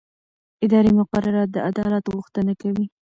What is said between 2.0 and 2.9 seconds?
غوښتنه کوي.